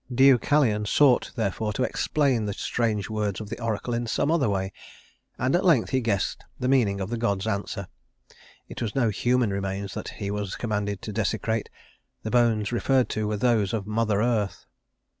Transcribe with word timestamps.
Deucalion 0.11 0.83
sought, 0.83 1.29
therefore, 1.35 1.71
to 1.71 1.83
explain 1.83 2.45
the 2.47 2.53
strange 2.53 3.07
words 3.07 3.39
of 3.39 3.49
the 3.49 3.61
oracle 3.61 3.93
in 3.93 4.07
some 4.07 4.31
other 4.31 4.49
way; 4.49 4.73
and 5.37 5.55
at 5.55 5.63
length 5.63 5.91
he 5.91 6.01
guessed 6.01 6.43
the 6.59 6.67
meaning 6.67 6.99
of 6.99 7.11
the 7.11 7.17
god's 7.19 7.45
answer. 7.45 7.87
It 8.67 8.81
was 8.81 8.95
no 8.95 9.09
human 9.09 9.51
remains 9.51 9.93
that 9.93 10.09
he 10.17 10.31
was 10.31 10.55
commanded 10.55 11.03
to 11.03 11.13
desecrate; 11.13 11.69
the 12.23 12.31
bones 12.31 12.71
referred 12.71 13.09
to 13.09 13.27
were 13.27 13.37
those 13.37 13.73
of 13.73 13.85
Mother 13.85 14.23
Earth. 14.23 14.65